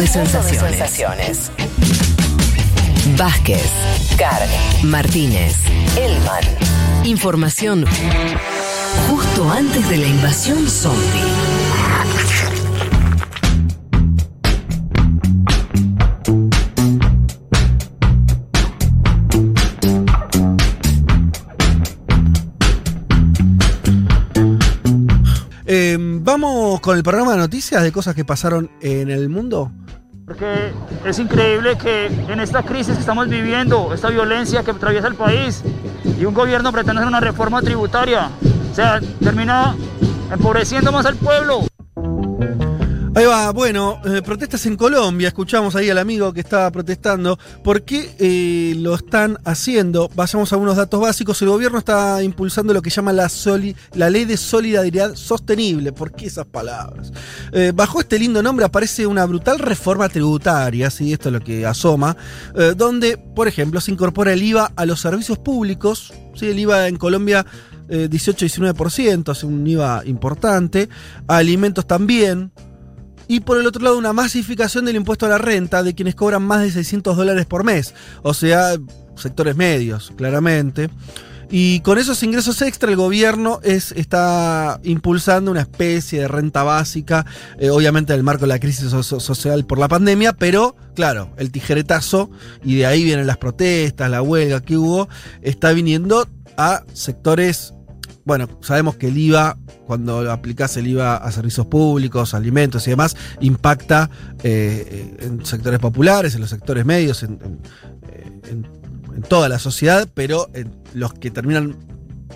[0.00, 1.50] de sensaciones.
[3.18, 3.70] Vázquez,
[4.16, 4.48] Carg,
[4.82, 5.56] Martínez,
[5.94, 6.42] Elman.
[7.04, 7.84] Información
[9.10, 11.20] justo antes de la invasión zombie.
[25.66, 29.72] Eh, Vamos con el programa de noticias de cosas que pasaron en el mundo.
[30.30, 30.72] Porque
[31.04, 35.64] es increíble que en esta crisis que estamos viviendo, esta violencia que atraviesa el país,
[36.04, 38.30] y un gobierno pretende hacer una reforma tributaria,
[38.70, 39.74] o sea, termina
[40.30, 41.62] empobreciendo más al pueblo.
[43.54, 47.38] Bueno, eh, protestas en Colombia, escuchamos ahí al amigo que estaba protestando.
[47.62, 50.10] ¿Por qué eh, lo están haciendo?
[50.14, 51.42] Vayamos a unos datos básicos.
[51.42, 53.28] El gobierno está impulsando lo que llama la,
[54.08, 55.92] ley de solidaridad sostenible.
[55.92, 57.12] ¿Por qué esas palabras?
[57.52, 61.12] Eh, bajo este lindo nombre aparece una brutal reforma tributaria, ¿sí?
[61.12, 62.16] esto es lo que asoma,
[62.76, 66.12] donde, por ejemplo, se incorpora el IVA a los servicios públicos.
[66.34, 66.46] ¿sí?
[66.46, 67.44] El IVA en Colombia
[67.90, 70.88] eh, 18-19%, hace un IVA importante.
[71.26, 72.52] A alimentos también.
[73.30, 76.42] Y por el otro lado, una masificación del impuesto a la renta de quienes cobran
[76.42, 77.94] más de 600 dólares por mes.
[78.24, 78.72] O sea,
[79.14, 80.90] sectores medios, claramente.
[81.48, 87.24] Y con esos ingresos extra, el gobierno es, está impulsando una especie de renta básica,
[87.60, 90.74] eh, obviamente en el marco de la crisis so- so- social por la pandemia, pero
[90.96, 92.30] claro, el tijeretazo,
[92.64, 95.08] y de ahí vienen las protestas, la huelga que hubo,
[95.40, 97.74] está viniendo a sectores
[98.30, 103.16] bueno, sabemos que el IVA, cuando aplicás el IVA a servicios públicos, alimentos y demás,
[103.40, 104.08] impacta
[104.44, 107.58] eh, en sectores populares, en los sectores medios, en,
[108.04, 108.62] eh,
[109.28, 110.48] toda la sociedad, pero
[110.94, 111.76] los que terminan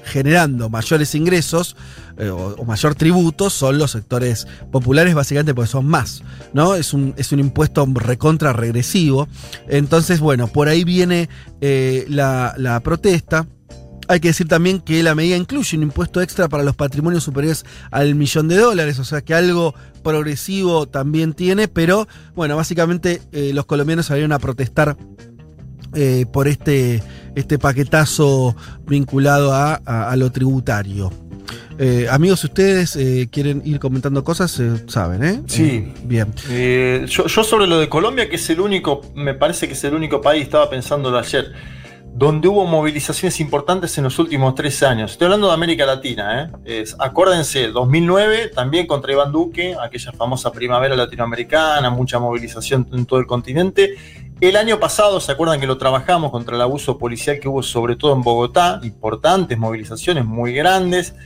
[0.03, 1.77] generando mayores ingresos
[2.19, 6.75] eh, o, mayor tributo son los sectores populares, básicamente porque son más, ¿no?
[6.75, 9.29] Es un, es un impuesto recontra regresivo.
[9.69, 11.29] Entonces, bueno, por ahí viene
[12.09, 13.47] la protesta.
[14.09, 17.65] Hay que decir también que la medida incluye un impuesto extra para los patrimonios superiores
[17.91, 23.53] al millón de dólares, o sea que algo progresivo también tiene, pero bueno, básicamente eh,
[23.55, 24.97] los colombianos salieron a protestar
[25.95, 27.03] eh, por este,
[27.35, 28.57] este paquetazo
[28.87, 31.13] vinculado a, a- a lo tributario.
[31.79, 35.43] Eh, amigos, si ustedes eh, quieren ir comentando cosas, eh, saben, ¿eh?
[35.47, 35.93] Sí.
[36.05, 36.33] Bien.
[37.09, 39.95] Yo, yo sobre lo de Colombia, que es el único, me parece que es el
[39.95, 41.53] único país, estaba pensándolo ayer,
[42.17, 45.11] donde hubo movilizaciones importantes en los últimos tres años.
[45.11, 46.85] Estoy hablando de América Latina, ¿eh?
[47.01, 53.27] Acuérdense, 2009 también contra Iván Duque, aquella famosa primavera latinoamericana, mucha movilización en todo el
[53.27, 53.97] continente.
[54.41, 57.97] El año pasado, ¿se acuerdan que lo trabajamos contra el abuso policial que hubo sobre
[57.97, 58.79] todo en Bogotá?
[58.85, 61.17] Importantes movilizaciones muy grandes.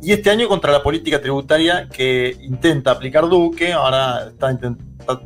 [0.00, 4.56] Y este año contra la política tributaria que intenta aplicar Duque, ahora está,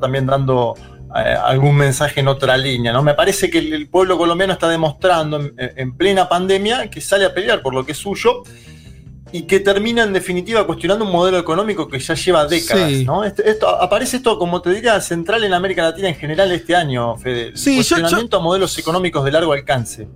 [0.01, 0.75] también dando
[1.15, 2.93] algún mensaje en otra línea.
[2.93, 3.03] ¿no?
[3.03, 7.35] Me parece que el, pueblo colombiano está demostrando en, en plena pandemia que sale a
[7.35, 8.43] pelear por lo que es suyo
[9.33, 12.91] y que termina en definitiva cuestionando un modelo económico que ya lleva décadas.
[12.91, 13.05] Sí.
[13.05, 13.25] ¿no?
[13.25, 17.17] Este- esto, aparece esto, como te diría, central en América Latina en general este año,
[17.17, 17.53] Fede.
[17.57, 20.07] Sí, yo- yo- cuestionamiento a modelos económicos de largo alcance.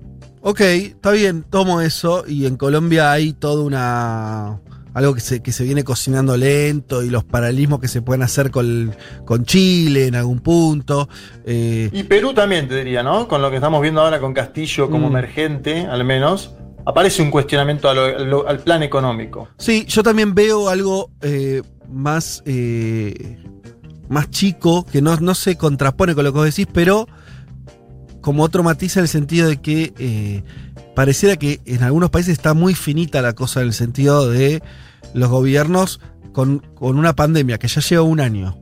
[0.43, 2.25] Ok, está bien, tomo eso.
[2.29, 4.61] Y en Colombia hay toda una.
[4.97, 8.51] Algo que se, que se viene cocinando lento y los paralelismos que se pueden hacer
[8.51, 8.97] con,
[9.27, 11.07] con Chile en algún punto.
[11.45, 13.29] Eh, Y Perú también, te diría, ¿no?
[13.29, 15.13] Con lo que estamos viendo ahora con Castillo como Mm.
[15.13, 16.53] emergente, al menos,
[16.87, 19.49] aparece un cuestionamiento lo- al plan económico.
[19.59, 21.61] sí, yo también veo algo eh,
[21.93, 22.43] más.
[22.47, 23.39] eh,
[24.09, 27.09] más chico, que no, no se contrapone con lo que vos decís, pero
[28.21, 30.43] como otro matiz en el sentido de que eh,
[30.95, 34.63] pareciera que en algunos países está muy finita la cosa en el sentido de
[35.15, 36.01] los gobiernos
[36.33, 38.59] con, con una pandemia que ya lleva un año.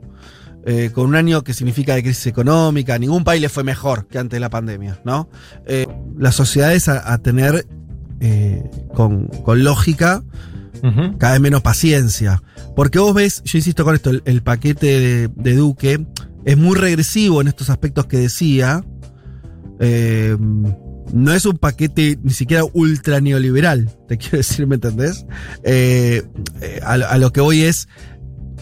[0.66, 4.18] eh, con un año que significa de crisis económica, ningún país le fue mejor que
[4.18, 5.28] antes de la pandemia, ¿no?
[5.66, 5.86] Eh,
[6.18, 7.66] las sociedades a, a tener
[8.20, 8.62] eh,
[8.94, 10.22] con, con lógica
[11.18, 12.42] cada vez menos paciencia.
[12.76, 16.06] Porque vos ves, yo insisto con esto, el, el paquete de, de Duque
[16.44, 18.84] es muy regresivo en estos aspectos que decía.
[21.12, 25.26] No es un paquete ni siquiera ultra neoliberal, te quiero decir, ¿me entendés?
[25.62, 26.22] Eh,
[26.60, 27.88] eh, a, lo- que voy es,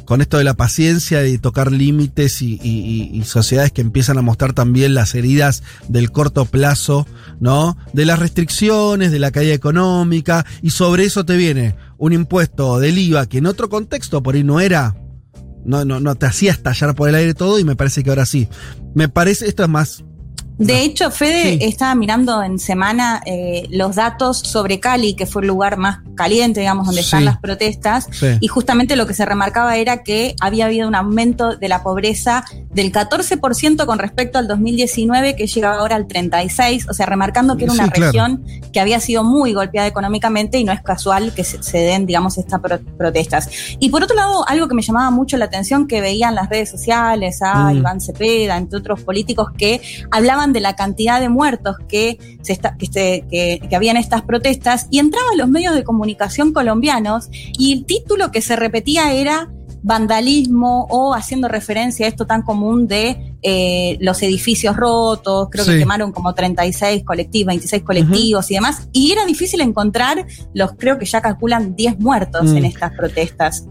[0.05, 4.53] con esto de la paciencia, de tocar límites y- y sociedades que empiezan a mostrar
[4.53, 7.07] también las heridas del corto plazo,
[7.41, 7.77] ¿no?
[7.93, 12.99] De las restricciones, de la caída económica, y sobre eso te viene un impuesto del
[12.99, 14.97] IVA que en otro contexto por ahí no era,
[15.65, 18.27] no, no, no te hacía estallar por el aire todo, y me parece que ahora
[18.27, 18.49] sí.
[18.95, 20.05] Me parece, esto es más
[20.59, 25.49] De hecho, Fede estaba mirando en semana eh, los datos sobre Cali, que fue el
[25.49, 28.09] lugar más caliente, digamos, donde están las protestas,
[28.41, 32.45] y justamente lo que se remarcaba era que había habido un aumento de la pobreza
[32.75, 37.65] del 14% con respecto al 2019, que llegaba ahora al 36%, o sea, remarcando que
[37.65, 41.79] era una región que había sido muy golpeada económicamente y no es casual que se,
[41.79, 42.61] den, digamos, estas
[42.97, 43.49] protestas.
[43.79, 46.71] Y por otro lado, algo que me llamaba mucho la atención, que veían las redes
[46.71, 47.77] sociales, a mm.
[47.77, 52.77] Iván Cepeda, entre otros políticos, que hablaban de la cantidad de muertos que, se está,
[52.77, 57.73] que, que, que había en estas protestas y entraban los medios de comunicación colombianos y
[57.73, 59.51] el título que se repetía era
[59.83, 65.79] vandalismo o haciendo referencia a esto tan común de eh, los edificios rotos, creo que
[65.79, 70.25] quemaron como 36 colectivos, 26 colectivos y demás, y era difícil encontrar
[70.55, 72.67] los, creo que ya calculan 10 muertos en mm.
[72.67, 73.67] estas protestas.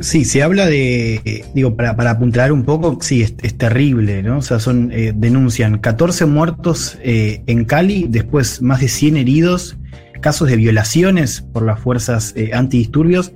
[0.00, 4.38] Sí, se habla de, digo, para, para apuntar un poco, sí, es, terrible, ¿no?
[4.38, 9.76] O sea, son, eh, denuncian 14 muertos eh, en Cali, después más de 100 heridos,
[10.20, 13.32] casos de violaciones por las fuerzas eh, antidisturbios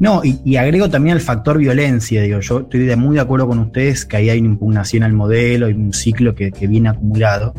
[0.00, 4.04] no, y, agrego también el factor violencia, digo, yo estoy muy de acuerdo con ustedes
[4.04, 7.54] que ahí hay una impugnación al modelo, hay un ciclo que, viene acumulado,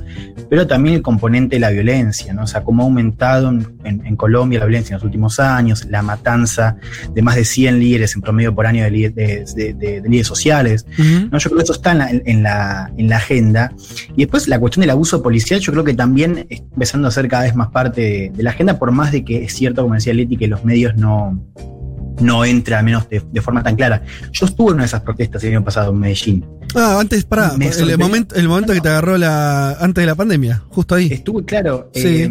[0.49, 2.43] pero también el componente de la violencia, ¿no?
[2.43, 6.77] O sea, cómo ha aumentado en, Colombia la violencia en los últimos años, la matanza
[7.13, 11.37] de más de 100 líderes en promedio por año de, líderes sociales, ¿no?
[11.37, 13.71] Yo creo que eso está en la, en, la, agenda.
[14.15, 17.27] Y después la cuestión del abuso policial, yo creo que también está empezando a ser
[17.27, 20.13] cada vez más parte de, la agenda, por más de que es cierto, como decía
[20.13, 21.39] Leti, que los medios no
[22.19, 24.03] no entra, al menos de, forma tan clara.
[24.31, 26.45] Yo estuve en una de esas protestas el año pasado en Medellín.
[26.75, 30.63] Ah, antes, para el, momento, el momento que te agarró la antes de la pandemia,
[30.69, 31.09] justo ahí.
[31.11, 31.89] Estuve, claro.
[31.93, 32.29] Eh,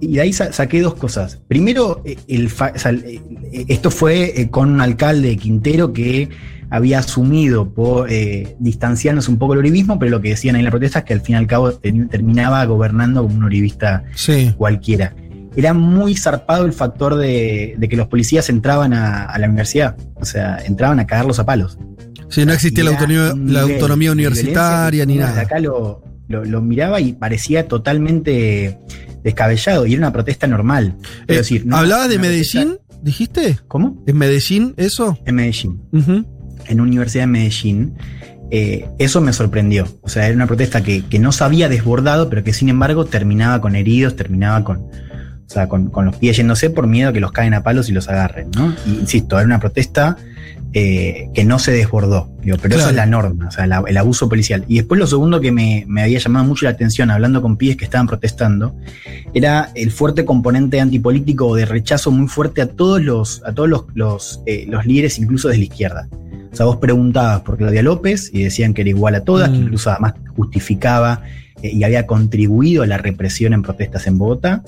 [0.00, 1.40] y de ahí saqué dos cosas.
[1.46, 3.20] Primero, eh, el, eh,
[3.68, 6.28] esto fue con un alcalde Quintero que
[6.70, 8.08] había asumido por
[8.58, 11.12] distanciarnos un poco el uribismo, pero lo que decían ahí en la protesta es que
[11.12, 14.02] al fin y al cabo terminaba gobernando como un uribista
[14.56, 15.14] cualquiera
[15.56, 19.96] era muy zarpado el factor de, que los policías entraban a, la universidad.
[20.14, 21.78] O sea, entraban a cagarlos a palos.
[22.28, 25.42] Sí, no existía la autonomía, la autonomía universitaria ni nada.
[25.42, 26.02] Acá lo,
[26.62, 28.78] miraba y parecía totalmente
[29.22, 30.96] descabellado y era una protesta normal.
[31.26, 32.78] Es eh, decir, ¿Hablabas de Medellín?
[33.02, 33.58] ¿Dijiste?
[33.68, 34.02] ¿Cómo?
[34.06, 35.18] ¿En Medellín eso?
[35.26, 35.82] En Medellín.
[36.66, 37.94] En Universidad de Medellín.
[38.50, 39.86] Eh, eso me sorprendió.
[40.02, 43.04] O sea, era una protesta que, que, no se había desbordado, pero que sin embargo
[43.04, 44.86] terminaba con heridos, terminaba con,
[45.46, 47.92] o sea, con, los pies yéndose por miedo a que los caen a palos y
[47.92, 48.74] los agarren, ¿no?
[48.86, 50.16] Y, insisto, era una protesta
[50.72, 52.28] eh, que no se desbordó,
[52.60, 54.64] pero eso es la norma, o sea, el abuso policial.
[54.66, 57.84] Y después lo segundo que me, había llamado mucho la atención, hablando con pies que
[57.84, 58.74] estaban protestando,
[59.34, 63.68] era el fuerte componente antipolítico o de rechazo muy fuerte a todos los, a todos
[63.68, 66.08] los, los, eh, líderes, incluso desde la izquierda.
[66.52, 69.58] O sea, vos preguntabas por Claudia López y decían que era igual a todas, que
[69.58, 69.62] mm.
[69.62, 71.22] incluso además justificaba
[71.62, 74.62] eh, y había contribuido a la represión en protestas en Bogotá.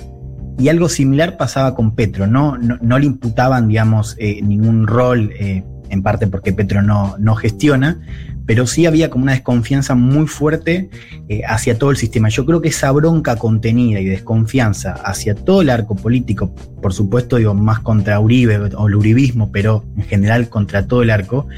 [0.59, 5.63] Y algo similar pasaba con Petro, no, no, le imputaban, digamos, eh, ningún rol, eh,
[5.89, 8.01] en parte porque Petro no, no gestiona,
[8.47, 10.89] pero sí había como una desconfianza muy fuerte
[11.29, 12.29] eh, hacia todo el sistema.
[12.29, 17.37] Yo creo que esa bronca contenida y desconfianza hacia todo el arco político, por supuesto,
[17.37, 21.49] digo, más contra Uribe o el uribismo, pero en general contra todo el arco,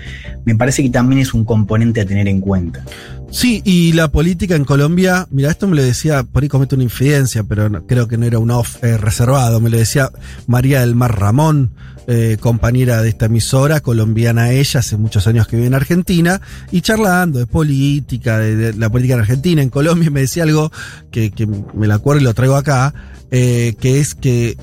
[0.44, 2.84] me parece que también es un componente a tener en cuenta.
[3.30, 6.84] Sí, y la política en Colombia, mira, esto me lo decía, por ahí comete una
[6.84, 10.10] infidencia, pero creo que no era un off eh, reservado, me lo decía
[10.46, 11.72] María del Mar Ramón,
[12.10, 16.40] eh, compañera de esta emisora, colombiana ella, hace muchos años que vive en Argentina,
[16.72, 20.70] y charlando de política, de, la política en Argentina, en Colombia, me decía algo
[21.10, 21.32] que,
[21.74, 22.94] me la acuerdo y lo traigo acá,
[23.30, 24.56] eh, que es que,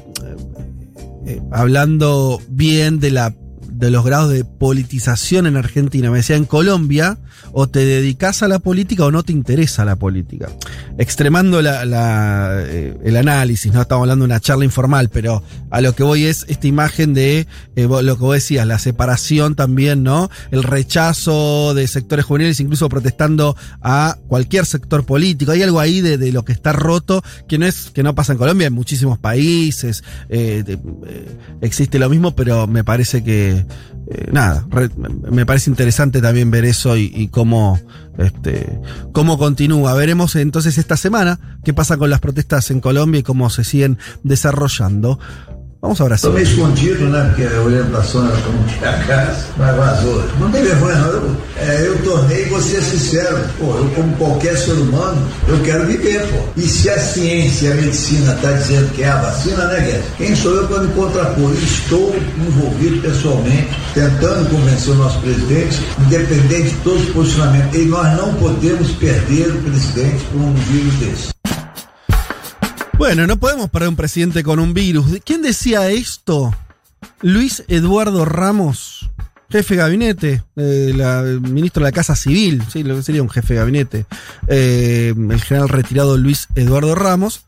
[1.51, 3.33] hablando bien de la
[3.77, 6.09] de los grados de politización en Argentina.
[6.09, 7.17] Me decía, en Colombia,
[7.57, 10.49] o te dedicas a la política o no te interesa la política.
[10.97, 16.03] Extremando eh, el análisis, no estamos hablando de una charla informal, pero a lo que
[16.03, 17.47] voy es esta imagen de
[17.77, 20.29] eh, lo que vos decías, la separación también, ¿no?
[20.51, 25.53] El rechazo de sectores juveniles, incluso protestando a cualquier sector político.
[25.53, 28.37] Hay algo ahí de, lo que está roto, que no es, que no pasa en
[28.37, 30.77] Colombia, en muchísimos países, eh,
[31.61, 33.65] existe lo mismo, pero me parece que
[34.31, 34.67] nada,
[35.31, 37.44] me parece interesante también ver eso y, cómo,
[38.17, 38.79] este,
[39.11, 39.93] cómo continúa.
[39.93, 43.97] Veremos entonces esta semana qué pasa con las protestas en Colombia y cómo se siguen
[44.23, 45.19] desarrollando.
[45.85, 46.29] Vamos a Brasil.
[46.31, 47.21] Tomei escondido, né?
[47.29, 50.23] Porque olhando pra zona como que a casa, mas vazou.
[50.39, 51.09] Não tem vergonha, não.
[51.09, 53.39] Eu, é, eu tornei você é sincero.
[53.59, 56.37] Pô, eu como qualquer ser humano, eu quero viver, pô.
[56.57, 60.05] E se a ciência e a medicina está dizendo que é a vacina, né, Guedes?
[60.17, 61.51] Quem sou eu para me contrapor?
[61.53, 67.79] Estou envolvido pessoalmente, tentando convencer o nosso presidente, independente de todos os posicionamentos.
[67.79, 71.34] E nós não podemos perder o presidente por um vírus desse.
[72.97, 75.05] Bueno, no podemos perder un presidente con un virus.
[75.25, 76.55] ¿Quién decía esto?
[77.21, 79.09] Luis Eduardo Ramos,
[79.49, 83.53] jefe de gabinete, eh, ministro de la Casa Civil, sí, lo que sería un jefe
[83.53, 84.05] de gabinete,
[84.47, 87.41] eh, el general retirado Luis Eduardo Ramos,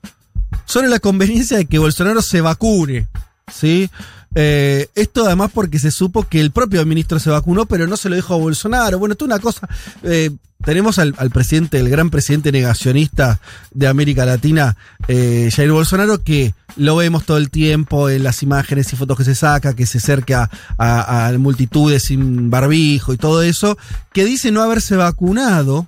[0.65, 3.07] sobre la conveniencia de que Bolsonaro se vacune,
[3.51, 3.89] ¿sí?
[4.35, 8.09] Eh, esto además porque se supo que el propio ministro se vacunó, pero no se
[8.09, 8.99] lo dijo a Bolsonaro.
[8.99, 9.67] Bueno, esto es una cosa.
[10.03, 10.31] Eh,
[10.63, 13.39] tenemos al, presidente, el gran presidente negacionista
[13.71, 14.75] de América Latina,
[15.07, 19.23] eh, Jair Bolsonaro, que lo vemos todo el tiempo en las imágenes y fotos que
[19.23, 23.77] se saca, que se acerca a, a multitudes sin barbijo y todo eso,
[24.13, 25.87] que dice no haberse vacunado.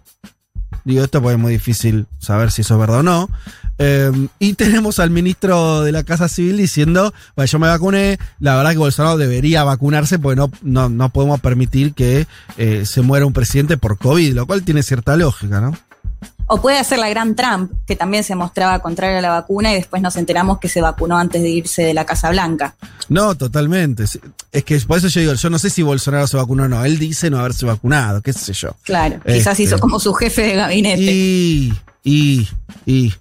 [0.84, 3.30] Digo, esto puede ser muy difícil saber si eso es verdad o no.
[3.78, 8.56] Em, y tenemos al ministro de la Casa Civil diciendo, bueno, yo me vacuné, la
[8.56, 13.34] verdad que Bolsonaro debería vacunarse porque no, no, podemos permitir que eh, se muera un
[13.34, 15.74] presidente por COVID, lo cual tiene cierta lógica, ¿no?
[16.52, 19.76] O puede ser la gran Trump, que también se mostraba contrario a la vacuna y
[19.76, 22.76] después nos enteramos que se vacunó antes de irse de la Casa Blanca.
[23.08, 24.06] No, totalmente.
[24.52, 26.84] Es que por eso yo digo, yo no sé si Bolsonaro se vacunó o no.
[26.84, 28.70] Él dice no haberse vacunado, qué sé yo.
[28.84, 31.02] Claro, quizás hizo este, como su jefe de gabinete.
[31.04, 31.74] Y,
[32.04, 32.48] y,
[32.86, 33.14] y.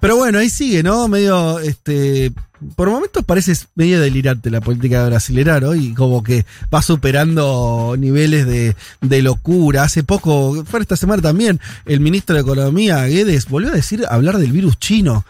[0.00, 1.08] Pero bueno, ahí sigue, ¿no?
[1.08, 2.32] Medio, este,
[2.74, 5.74] por momentos parece medio delirante la política brasileña, ¿no?
[5.74, 9.82] Y como que va superando niveles de, de, locura.
[9.82, 14.38] Hace poco, fue esta semana también, el ministro de Economía, Guedes, volvió a decir, hablar
[14.38, 15.24] del virus chino.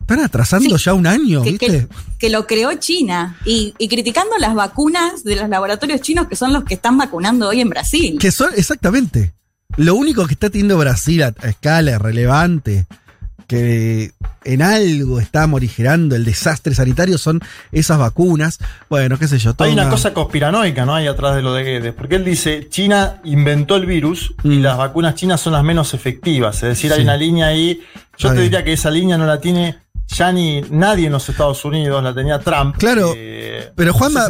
[0.00, 1.86] Están atrasando ya un año, que, ¿viste?
[2.18, 6.52] Que, lo creó China y, y, criticando las vacunas de los laboratorios chinos que son
[6.52, 8.18] los que están vacunando hoy en Brasil.
[8.18, 9.34] Que son, exactamente.
[9.76, 12.86] Lo único que está teniendo Brasil a, escala relevante,
[13.50, 14.12] que
[14.44, 17.40] en algo está morigerando el desastre sanitario son
[17.72, 18.60] esas vacunas.
[18.88, 19.54] Bueno, qué sé yo.
[19.58, 20.94] Hay una, cosa conspiranoica, ¿no?
[20.94, 24.62] Hay atrás de lo de Guedes, porque él dice, China inventó el virus y mm.
[24.62, 26.62] las vacunas chinas son las menos efectivas.
[26.62, 27.82] Es decir, hay una línea ahí.
[28.18, 31.64] Yo te diría que esa línea no la tiene ya ni nadie en los Estados
[31.64, 32.76] Unidos, la tenía Trump.
[32.76, 33.12] Claro.
[33.16, 34.28] Eh, pero Juanma,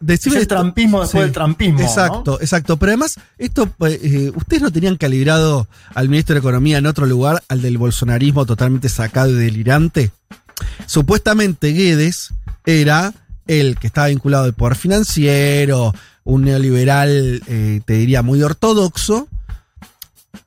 [0.00, 0.38] decime.
[0.38, 1.80] el trampismo después del trampismo.
[1.80, 2.76] Exacto, exacto.
[2.76, 7.06] Pero además, esto, eh, eh, ustedes no tenían calibrado al ministro de Economía en otro
[7.06, 10.10] lugar, al del bolsonarismo totalmente sacado y delirante.
[10.86, 12.34] Supuestamente Guedes
[12.66, 13.14] era
[13.46, 19.28] el que estaba vinculado al poder financiero, un neoliberal, te diría, muy ortodoxo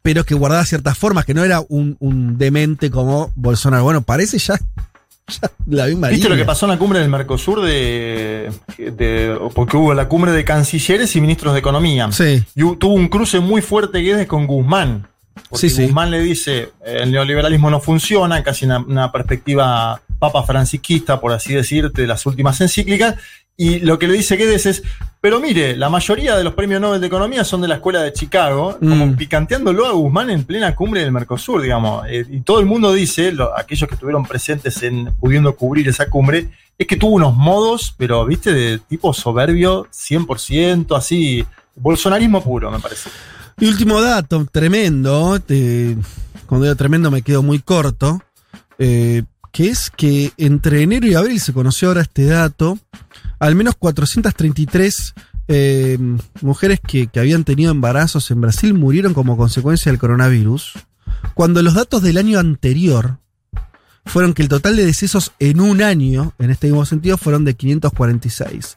[0.01, 3.83] pero que guardaba ciertas formas, que no era un, demente como Bolsonaro.
[3.83, 4.59] Bueno, parece ya,
[5.67, 7.61] la misma ¿Viste lo que pasó en la cumbre del Mercosur?
[7.61, 8.51] De,
[9.53, 12.11] porque hubo la cumbre de cancilleres y ministros de economía.
[12.11, 12.43] Sí.
[12.55, 15.07] Y tuvo un cruce muy fuerte Guedes con Guzmán.
[15.49, 21.31] Porque Guzmán le dice, el neoliberalismo no funciona, casi una, una perspectiva papa francisquista, por
[21.31, 23.15] así decirte, de las últimas encíclicas,
[23.61, 24.81] y lo que le dice Guedes es,
[25.21, 28.11] pero mire, la mayoría de los premios Nobel de Economía son de la Escuela de
[28.11, 29.15] Chicago, como mm.
[29.15, 32.07] picanteándolo a Guzmán en plena cumbre del Mercosur, digamos.
[32.09, 36.49] Eh, y todo el mundo dice, aquellos que estuvieron presentes en pudiendo cubrir esa cumbre,
[36.75, 42.79] es que tuvo unos modos, pero, viste, de tipo soberbio, 100%, así, bolsonarismo puro, me
[42.79, 43.11] parece.
[43.59, 45.39] Y último dato, tremendo,
[46.47, 48.23] cuando digo tremendo me quedo muy corto,
[48.79, 52.79] eh, que es que entre enero y abril se conoció ahora este dato,
[53.41, 55.15] al menos 433
[55.47, 55.97] eh,
[56.41, 60.73] mujeres que, habían tenido embarazos en Brasil murieron como consecuencia del coronavirus,
[61.33, 63.17] cuando los datos del año anterior
[64.05, 67.55] fueron que el total de decesos en un año, en este mismo sentido, fueron de
[67.55, 68.75] 546.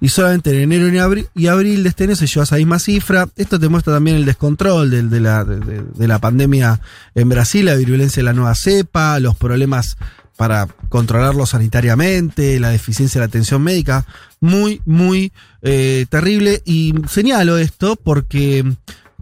[0.00, 0.88] Y solamente en enero
[1.34, 3.28] y abril, de este año se llevó esa misma cifra.
[3.34, 6.80] Esto te muestra también el descontrol de, la, de la pandemia
[7.16, 9.96] en Brasil, la virulencia de la nueva cepa, los problemas
[10.38, 14.06] para controlarlo sanitariamente, la deficiencia de la atención médica,
[14.40, 16.62] muy, muy eh, terrible.
[16.64, 18.64] Y señalo esto porque,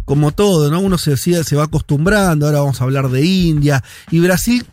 [0.05, 0.79] como todo, ¿no?
[0.79, 4.67] Uno se, se va acostumbrando, ahora vamos a hablar de India, y Brasil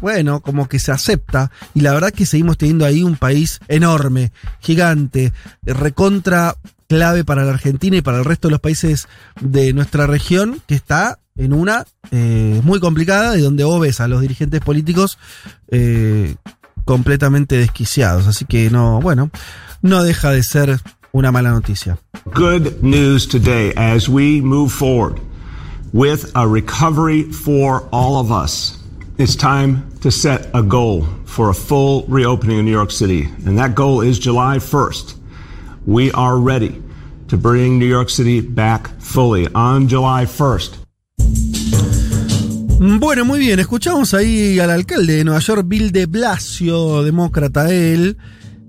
[0.00, 1.50] bueno, como que se acepta.
[1.74, 6.56] Y la verdad que seguimos teniendo ahí un país enorme, gigante, recontra
[6.92, 9.08] clave para la Argentina y para el resto de los países
[9.40, 14.08] de nuestra región, que está en una eh, muy complicada y donde vos ves a
[14.08, 15.18] los dirigentes políticos
[15.68, 16.34] eh,
[16.84, 18.26] completamente desquiciados.
[18.26, 19.30] Así que no, bueno,
[19.80, 20.80] no deja de ser
[21.12, 21.98] una mala noticia.
[22.34, 25.18] Good news today as we move forward
[25.94, 28.78] with a recovery for all of us.
[29.16, 33.56] It's time to set a goal for a full reopening in New York City, and
[33.56, 35.21] that goal is July 1st.
[35.84, 36.80] We are ready
[37.26, 40.76] to bring New York City back fully on July 1st.
[43.00, 43.58] Bueno, muy bien.
[43.58, 48.16] Escuchamos ahí al alcalde de Nueva York, Bill de Blasio, demócrata él,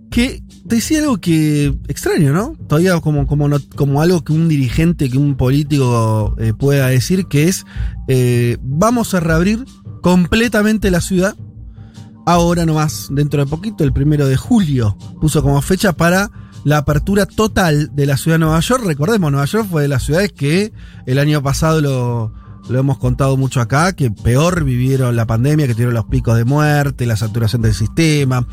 [0.10, 2.56] que decía algo que extraño, ¿no?
[2.68, 7.48] Todavía como, como, como algo que un dirigente, que un político eh, pueda decir, que
[7.48, 7.64] es,
[8.08, 9.66] eh, vamos a reabrir
[10.02, 11.36] completamente la ciudad.
[12.26, 16.32] Ahora nomás, dentro de poquito, el primero de julio, puso como fecha para
[16.64, 18.84] la apertura total de la ciudad de Nueva York.
[18.86, 20.74] Recordemos, Nueva York fue de las ciudades que
[21.06, 22.34] el año pasado lo,
[22.70, 26.46] lo hemos contado mucho acá, que peor vivieron la pandemia, que tuvieron los picos de
[26.46, 28.48] muerte, la saturación del sistema,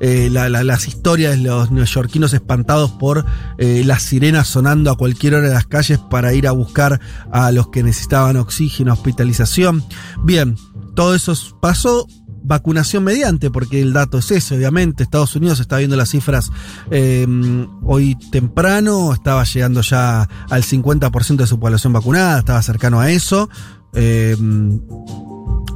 [0.00, 3.24] eh, las historias de los neoyorquinos espantados por
[3.58, 7.00] eh, las sirenas sonando a cualquier hora en las calles para ir a buscar
[7.32, 9.84] a los que necesitaban oxígeno, hospitalización.
[10.22, 10.56] Bien,
[10.94, 12.06] todo eso pasó
[12.46, 15.02] vacunación mediante, porque el dato es ese, obviamente.
[15.02, 16.50] Estados Unidos está viendo las cifras
[16.90, 17.26] eh,
[17.82, 23.48] hoy temprano, estaba llegando ya al 50% de su población vacunada, estaba cercano a eso.
[23.94, 24.36] Eh,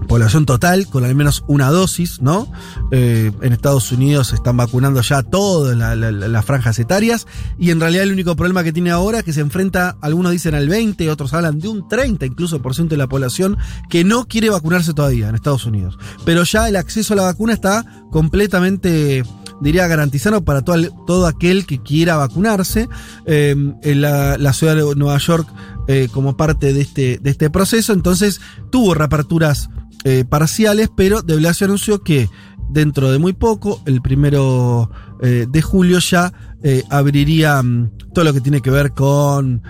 [0.08, 2.50] población total con al menos una dosis, ¿no?
[2.90, 7.26] Eh, en Estados Unidos están vacunando ya todas las franjas etarias
[7.58, 10.54] y en realidad el único problema que tiene ahora es que se enfrenta, algunos dicen
[10.54, 13.56] al 20, otros hablan de un 30 incluso por ciento de la población
[13.88, 15.98] que no quiere vacunarse todavía en Estados Unidos.
[16.24, 19.22] Pero ya el acceso a la vacuna está completamente
[19.60, 20.76] diría garantizado para todo,
[21.06, 22.88] todo aquel que quiera vacunarse.
[23.26, 25.48] Eh, en la, ciudad de Nueva York,
[25.86, 28.40] eh, como parte de este, de este proceso, entonces
[28.70, 29.70] tuvo reaperturas
[30.04, 32.30] eh, parciales, pero De Blasio anunció que
[32.70, 34.90] dentro de muy poco, el primero
[35.20, 39.62] eh, de julio, ya eh, abriría mm, todo lo que tiene que ver con,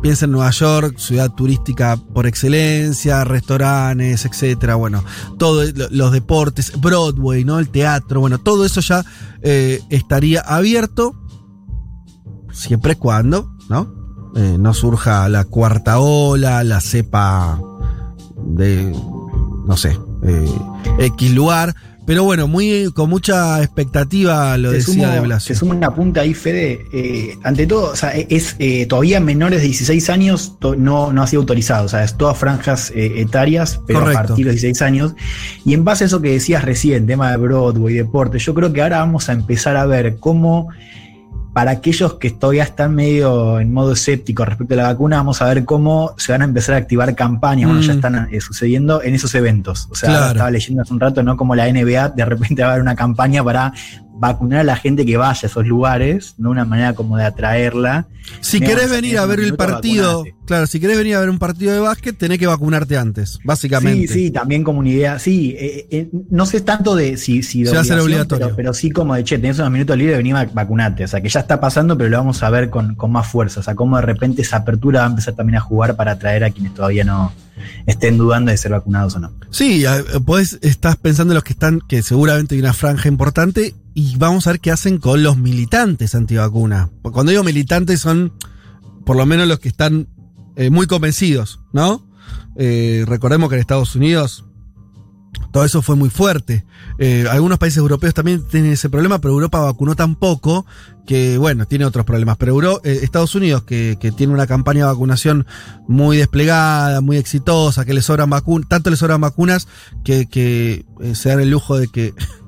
[0.00, 5.04] piensa en Nueva York, ciudad turística por excelencia, restaurantes, etcétera, bueno,
[5.38, 7.58] todos los deportes, Broadway, ¿no?
[7.58, 9.04] El teatro, bueno, todo eso ya
[9.42, 11.20] estaría abierto,
[12.50, 13.94] siempre y cuando, ¿no?
[14.58, 17.58] no surja la cuarta ola, la cepa
[18.36, 18.94] de
[19.66, 20.48] no sé, eh,
[20.98, 21.74] X lugar.
[22.06, 25.56] Pero bueno, muy con mucha expectativa lo decía de Blasio.
[25.56, 26.86] Se suma una punta ahí, Fede.
[26.92, 31.26] Eh, ante todo, o sea, es eh, todavía menores de 16 años no, no ha
[31.26, 31.86] sido autorizado.
[31.86, 35.16] O sea, es todas franjas etarias, pero a partir de 16 años.
[35.64, 38.82] Y en base a eso que decías recién, tema de Broadway, deporte, yo creo que
[38.82, 40.68] ahora vamos a empezar a ver cómo
[41.56, 45.46] para aquellos que todavía están medio en modo escéptico respecto a la vacuna, vamos a
[45.46, 47.96] ver cómo se van a empezar a activar campañas, bueno, ya mm.
[47.96, 49.88] están eh, sucediendo en esos eventos.
[49.90, 51.34] O sea, estaba leyendo hace un rato, ¿no?
[51.34, 53.72] Como la NBA de repente va a haber una campaña para
[54.18, 58.06] vacunar a la gente que vaya a esos lugares, no una manera como de atraerla.
[58.40, 61.72] Si querés venir a ver el partido, claro, si querés venir a ver un partido
[61.72, 64.08] de básquet, tenés que vacunarte antes, básicamente.
[64.08, 67.62] Sí, sí, también como una idea, sí, eh, eh, no sé tanto de si, si
[67.62, 68.54] de Se obligatorio.
[68.56, 71.28] Pero, sí como de, che, tenés unos minutos libres, vení a vacunarte, o sea, que
[71.28, 73.96] ya está pasando, pero lo vamos a ver con, con más fuerza, o sea, cómo
[73.96, 77.04] de repente esa apertura va a empezar también a jugar para atraer a quienes todavía
[77.04, 77.32] no,
[77.86, 79.32] estén dudando de ser vacunados o no.
[79.50, 79.84] Sí,
[80.24, 84.46] pues estás pensando en los que están, que seguramente hay una franja importante, y vamos
[84.46, 86.90] a ver qué hacen con los militantes antivacuna.
[87.00, 88.34] Cuando digo militantes son
[89.06, 90.06] por lo menos los que están
[90.54, 92.06] eh, muy convencidos, ¿no?
[92.56, 94.44] Eh, recordemos que en Estados Unidos
[95.50, 96.66] todo eso fue muy fuerte.
[96.98, 100.66] Eh, algunos países europeos también tienen ese problema, pero Europa vacunó tan poco
[101.06, 102.36] que, bueno, tiene otros problemas.
[102.36, 105.46] Pero Estados Unidos, que, tiene una campaña de vacunación
[105.88, 109.68] muy desplegada, muy exitosa, que le sobran vacunas, tanto le sobran vacunas
[110.04, 112.12] que, que se dan el lujo de que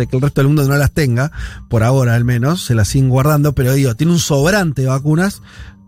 [0.00, 1.32] de que el resto del mundo no las tenga,
[1.68, 5.42] por ahora al menos, se las siguen guardando, pero digo, tiene un sobrante de vacunas,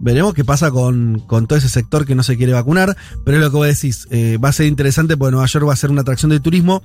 [0.05, 3.53] Veremos qué pasa con, todo ese sector que no se quiere vacunar, pero es lo
[3.53, 6.01] que vos decís, eh, va a ser interesante porque Nueva York va a ser una
[6.01, 6.83] atracción de turismo,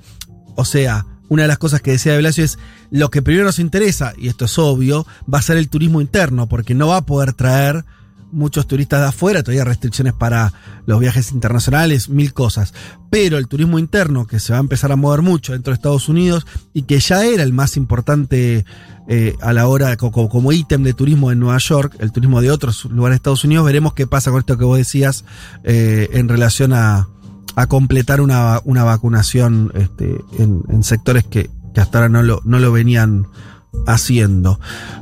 [0.54, 2.60] o sea, una de las cosas que decía de Blasio es
[2.92, 6.48] lo que primero nos interesa, y esto es obvio, va a ser el turismo interno,
[6.48, 7.84] porque no va a poder traer
[8.32, 10.52] muchos turistas de afuera, todavía restricciones para
[10.86, 12.74] los viajes internacionales, mil cosas.
[13.10, 16.08] Pero el turismo interno, que se va a empezar a mover mucho dentro de Estados
[16.08, 18.64] Unidos y que ya era el más importante
[19.08, 22.84] eh, a la hora como, ítem de turismo en Nueva York, el turismo de otros
[22.84, 25.24] lugares de Estados Unidos, veremos qué pasa con esto que vos decías
[25.64, 27.08] eh, en relación a,
[27.68, 33.26] completar una, vacunación este, en, sectores que, hasta ahora no lo, no lo venían
[33.86, 34.60] haciendo.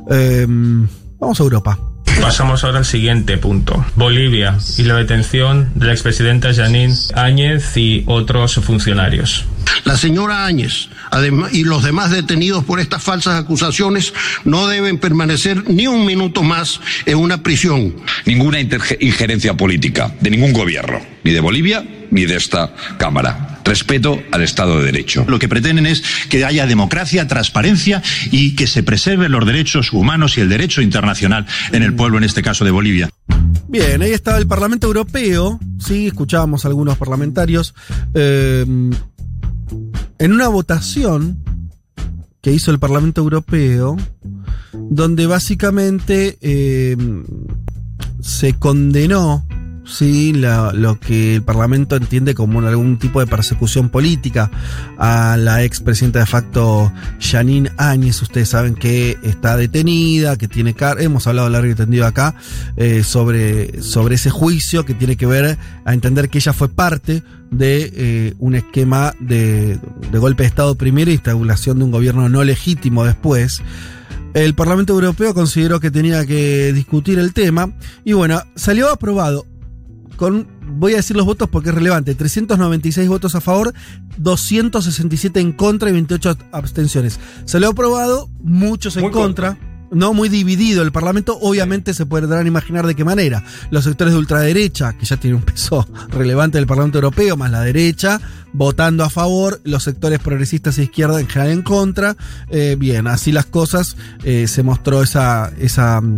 [0.09, 0.87] Em,
[1.19, 1.86] vamos a Europa.
[2.21, 3.85] Pasamos ahora al siguiente punto.
[3.95, 9.45] Bolivia y la detención de la expresidenta Janine Áñez y otros funcionarios.
[9.85, 10.89] La señora Áñez
[11.51, 16.81] y los demás detenidos por estas falsas acusaciones no deben permanecer ni un minuto más
[17.05, 17.95] en una prisión.
[18.25, 24.41] Ninguna injerencia política de ningún gobierno, ni de Bolivia ni de esta Cámara respeto al
[24.41, 25.25] Estado de Derecho.
[25.27, 28.01] Lo que pretenden es que haya democracia, transparencia
[28.31, 32.23] y que se preserven los derechos humanos y el derecho internacional en el pueblo, en
[32.23, 33.09] este caso de Bolivia.
[33.67, 37.75] Bien, ahí estaba el Parlamento Europeo, sí, escuchábamos a algunos parlamentarios,
[38.13, 38.65] eh,
[40.19, 41.43] en una votación
[42.41, 43.97] que hizo el Parlamento Europeo,
[44.71, 46.95] donde básicamente eh,
[48.21, 49.45] se condenó
[49.87, 54.51] sí, lo que el Parlamento entiende como algún tipo de persecución política
[54.97, 58.21] a la expresidenta de facto Janine Áñez.
[58.21, 62.35] Ustedes saben que está detenida, que tiene car hemos hablado largo y tendido acá
[62.75, 67.23] eh, sobre, sobre ese juicio que tiene que ver a entender que ella fue parte
[67.51, 69.79] de eh, un esquema de,
[70.11, 73.61] de golpe de Estado primero y instauración de un gobierno no legítimo después.
[74.33, 77.71] El Parlamento Europeo consideró que tenía que discutir el tema
[78.03, 79.45] y bueno, salió aprobado
[80.17, 83.73] con, voy a decir los votos porque es relevante, 396 votos a favor,
[84.17, 87.19] 267 en contra y 28 abstenciones.
[87.45, 89.57] Se lo ha aprobado, muchos en contra.
[89.89, 93.45] No muy dividido el Parlamento, obviamente se podrán imaginar de qué manera.
[93.71, 97.61] Los sectores de ultraderecha, que ya tienen un peso relevante del Parlamento Europeo, más la
[97.61, 98.19] derecha,
[98.51, 102.17] votando a favor, los sectores progresistas e izquierda en general en contra.
[102.49, 106.17] Eh, bien, así las cosas, eh, se mostró esa, esa mm,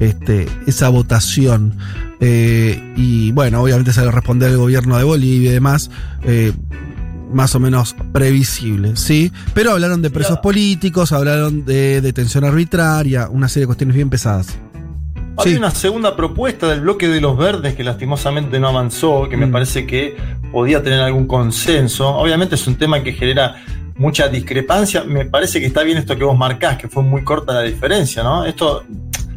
[0.00, 1.76] este, esa votación.
[2.20, 5.90] Eh, y bueno, obviamente se le responder el gobierno de Bolivia y demás.
[6.24, 6.52] Eh,
[7.32, 9.32] más o menos previsible, ¿sí?
[9.54, 14.56] Pero hablaron de presos políticos, hablaron de detención arbitraria, una serie de cuestiones bien pesadas.
[15.38, 19.46] Hay una segunda propuesta del bloque de los verdes que lastimosamente no avanzó, que me
[19.46, 19.52] mm.
[19.52, 20.16] parece que
[20.52, 22.08] podía tener algún consenso.
[22.08, 23.56] Obviamente es un tema que genera
[23.96, 25.02] mucha discrepancia.
[25.02, 28.22] Me parece que está bien esto que vos marcás, que fue muy corta la diferencia,
[28.22, 28.44] ¿no?
[28.44, 28.84] Esto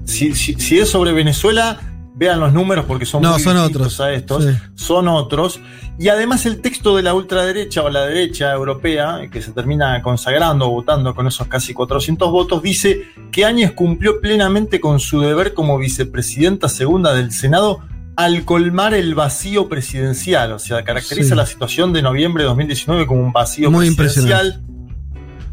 [0.07, 1.79] si, es sobre Venezuela,
[2.15, 3.99] vean los números porque son muy son otros.
[3.99, 5.59] a estos, son otros.
[5.99, 10.69] Y además el texto de la ultraderecha o la derecha europea, que se termina consagrando
[10.69, 15.77] votando con esos casi 400 votos, dice que Áñez cumplió plenamente con su deber como
[15.77, 17.81] vicepresidenta segunda del Senado
[18.15, 20.51] al colmar el vacío presidencial.
[20.53, 24.63] O sea, caracteriza la situación de noviembre de 2019 como un vacío muy presidencial.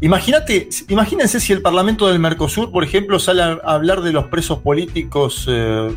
[0.01, 4.59] Imagínate, imagínense si el Parlamento del Mercosur, por ejemplo, sale a hablar de los presos
[4.59, 5.89] políticos, eh,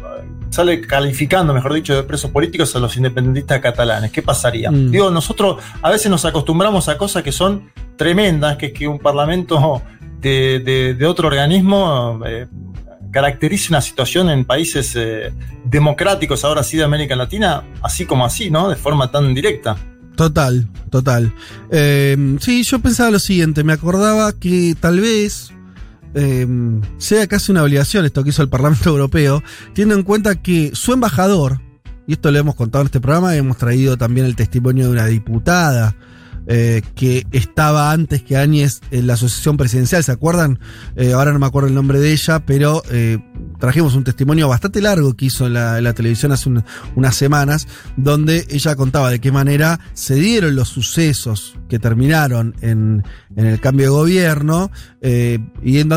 [0.50, 4.12] sale calificando, mejor dicho, de presos políticos a los independentistas catalanes.
[4.12, 4.70] ¿Qué pasaría?
[4.70, 4.90] Mm.
[4.90, 8.98] Digo, nosotros a veces nos acostumbramos a cosas que son tremendas, que es que un
[8.98, 9.82] parlamento
[10.20, 12.46] de, otro organismo eh,
[13.10, 15.32] caracterice una situación en países eh,
[15.64, 18.68] democráticos, ahora sí de América Latina, así como así, ¿no?
[18.68, 19.76] De forma tan directa.
[20.18, 21.32] Total, total.
[21.70, 25.52] Em, sí, yo pensaba lo siguiente, me acordaba que tal vez
[26.12, 30.72] em, sea casi una obligación esto que hizo el Parlamento Europeo, teniendo en cuenta que
[30.74, 31.60] su embajador,
[32.08, 35.06] y esto lo hemos contado en este programa, hemos traído también el testimonio de una
[35.06, 35.94] diputada
[36.48, 40.58] eh, que estaba antes que Áñez en la asociación presidencial, ¿se acuerdan?
[40.96, 43.18] Eh, ahora no me acuerdo el nombre de ella, pero eh,
[43.58, 46.50] trajimos un testimonio bastante largo que hizo la, televisión hace
[46.94, 47.66] unas semanas,
[47.96, 53.04] donde ella contaba de qué manera se dieron los sucesos que terminaron en,
[53.36, 54.70] el cambio de gobierno
[55.02, 55.88] y en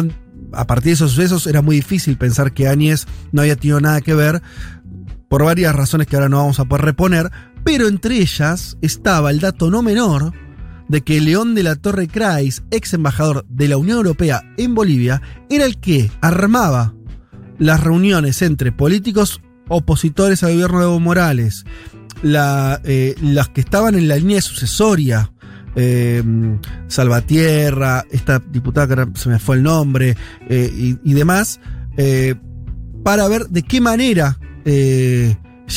[0.54, 4.02] a partir de esos sucesos era muy difícil pensar que Áñez no había tenido nada
[4.02, 4.42] que ver
[5.30, 7.32] por varias razones que ahora no vamos a poder reponer,
[7.64, 10.34] pero entre ellas estaba el dato no menor
[10.90, 15.22] de que León de la Torre Kreis, ex embajador de la Unión Europea en Bolivia,
[15.50, 16.94] era el que armaba
[17.62, 21.64] las reuniones entre políticos opositores al gobierno de Evo Morales,
[22.24, 25.32] eh, los que estaban en la línea sucesoria,
[25.76, 26.24] eh,
[26.88, 30.18] Salvatierra, esta diputada que se me fue el nombre,
[30.50, 31.60] eh, y, demás,
[33.04, 34.40] para ver de qué manera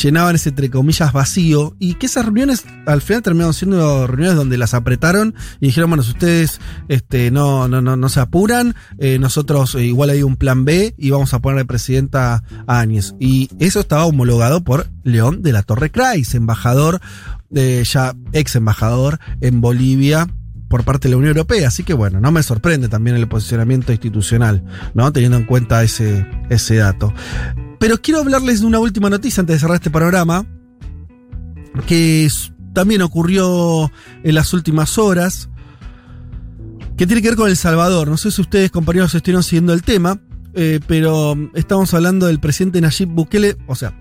[0.01, 4.57] llenaban ese entre comillas vacío y que esas reuniones al final terminaron siendo reuniones donde
[4.57, 9.19] las apretaron y dijeron, bueno, si ustedes este, no, no, no, no se apuran, eh,
[9.19, 13.15] nosotros eh, igual hay un plan B y vamos a poner de presidenta a Áñez.
[13.19, 17.01] Y eso estaba homologado por León de la Torre Kreis, embajador,
[17.53, 20.27] eh, ya ex embajador en Bolivia
[20.75, 21.69] por parte de la Unión Europea.
[21.69, 24.61] Así que bueno, no me sorprende también el posicionamiento institucional,
[24.93, 25.09] ¿no?
[25.13, 27.13] Teniendo en cuenta ese, ese dato.
[27.79, 30.45] Pero quiero hablarles de una última noticia antes de cerrar este programa,
[31.87, 32.27] que
[32.73, 33.89] también ocurrió
[34.21, 35.47] en las últimas horas,
[36.97, 38.09] que tiene que ver con El Salvador.
[38.09, 40.19] No sé si ustedes, compañeros, estuvieron siguiendo el tema,
[40.55, 43.97] eh, pero estamos hablando del presidente Nayib Bukele, o sea,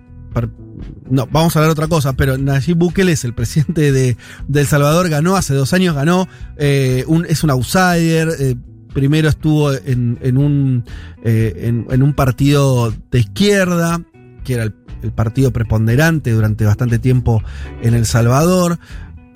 [1.10, 4.16] no, vamos a hablar otra cosa, pero Nayib Bukele es el presidente de,
[4.52, 8.28] El Salvador, ganó hace dos años, ganó, eh, es un outsider.
[8.38, 8.56] Eh,
[8.92, 10.84] primero estuvo en, un,
[11.24, 14.00] eh, en, un partido de izquierda,
[14.44, 14.74] que era el,
[15.14, 17.42] partido preponderante durante bastante tiempo
[17.82, 18.78] en El Salvador.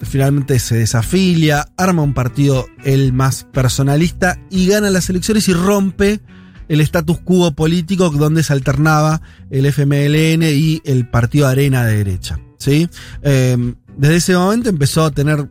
[0.01, 6.21] finalmente se desafilia, arma un partido el más personalista y gana las elecciones y rompe
[6.69, 12.39] el status quo político donde se alternaba el FMLN y el partido Arena de derecha.
[12.59, 12.89] ¿sí?
[13.23, 15.49] Em, desde ese momento empezó a tener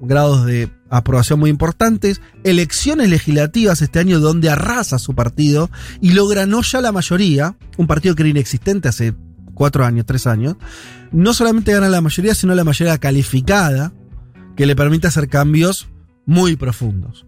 [0.00, 6.46] grados de aprobación muy importantes, elecciones legislativas este año donde arrasa su partido y logra
[6.46, 9.14] no ya la mayoría, un partido que era inexistente hace
[9.54, 10.56] cuatro años, tres años,
[11.12, 13.92] no solamente gana la mayoría, sino la mayoría calificada,
[14.54, 15.88] que le permite hacer cambios
[16.24, 17.25] muy profundos.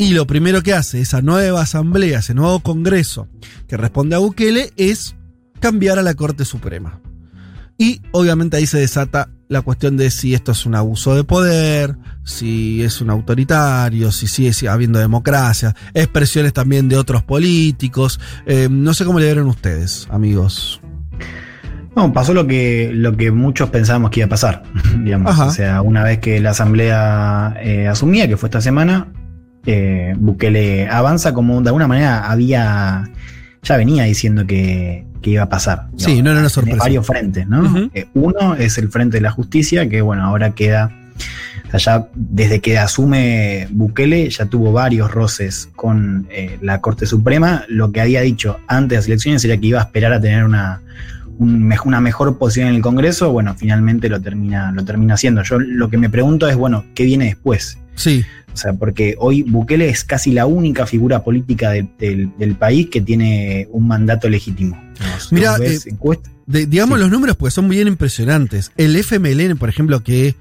[0.00, 3.28] Y lo primero que hace esa nueva asamblea, ese nuevo congreso
[3.68, 5.14] que responde a Bukele es
[5.60, 7.02] cambiar a la Corte Suprema.
[7.76, 11.98] Y obviamente ahí se desata la cuestión de si esto es un abuso de poder,
[12.24, 18.20] si es un autoritario, si sigue habiendo democracia, expresiones también de otros políticos.
[18.46, 20.80] Eh, no sé cómo le vieron ustedes, amigos.
[21.94, 24.62] No, pasó lo que, lo que muchos pensábamos que iba a pasar,
[25.04, 25.38] digamos.
[25.38, 29.12] O sea, una vez que la asamblea eh, asumía, que fue esta semana,
[29.66, 33.10] eh, Bukele avanza como de alguna manera había,
[33.62, 35.88] ya venía diciendo que, iba a pasar.
[35.96, 36.78] Sí, no era una sorpresa.
[36.78, 37.90] varios frentes, ¿no?
[37.92, 40.90] Eh, uno es el frente de la justicia, que bueno, ahora queda,
[41.72, 47.64] o ya desde que asume Bukele ya tuvo varios roces con eh, la Corte Suprema.
[47.68, 50.42] Lo que había dicho antes de las elecciones era que iba a esperar a tener
[50.44, 50.80] una,
[51.38, 53.30] una mejor posición en el Congreso.
[53.32, 55.42] Bueno, finalmente lo termina, lo termina haciendo.
[55.42, 57.78] Yo lo que me pregunto es, bueno, ¿qué viene después?
[57.94, 58.24] Sí.
[58.52, 63.68] O sea, porque hoy Bukele es casi la única figura política del país que tiene
[63.70, 64.80] un mandato legítimo.
[65.30, 65.78] Mira, eh,
[66.46, 68.72] digamos los números porque son bien impresionantes.
[68.76, 70.34] El FMLN, por ejemplo, que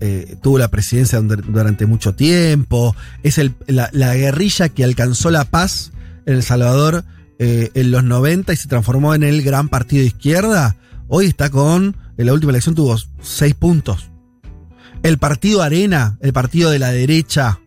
[0.00, 5.92] eh, tuvo la presidencia durante mucho tiempo, es la, guerrilla que alcanzó la paz
[6.26, 7.04] en El Salvador
[7.38, 10.76] eh, en los 90 y se transformó en el gran partido de izquierda.
[11.08, 14.10] Hoy está con, en la última elección tuvo seis puntos.
[15.06, 17.60] El partido Arena, el partido de la derecha,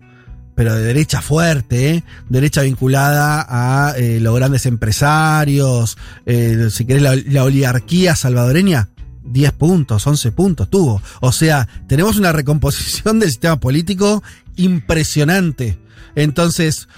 [0.56, 2.04] pero de derecha fuerte, ¿eh?
[2.28, 8.89] derecha vinculada a eh, los grandes empresarios, eh, si querés la, oligarquía salvadoreña,
[9.23, 11.02] 10 puntos, 11 puntos tuvo.
[11.21, 14.21] O sea, tenemos una recomposición del sistema político
[14.58, 15.80] impresionante.
[16.15, 16.89] Entonces,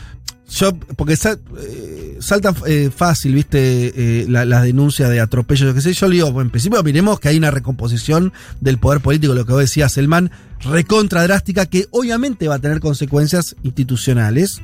[0.52, 5.94] yo, porque eh, salta eh, fácil, viste, eh, las denuncias de atropello, yo qué sé,
[5.94, 9.54] yo le digo, en principio miremos que hay una recomposición del poder político, lo que
[9.54, 10.30] vos decías, Selman,
[10.64, 14.62] recontra drástica, que obviamente va a tener consecuencias institucionales.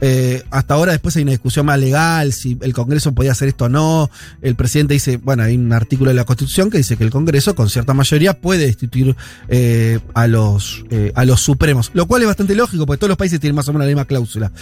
[0.00, 3.64] Eh, hasta ahora después hay una discusión más legal, si el Congreso podía hacer esto
[3.64, 4.10] o no.
[4.42, 7.54] El presidente dice, bueno, hay un artículo de la Constitución que dice que el Congreso
[7.54, 9.16] con cierta mayoría puede destituir
[9.48, 13.18] eh, a, los, eh, a los supremos, lo cual es bastante lógico porque todos los
[13.18, 14.52] países tienen más o menos la misma cláusula,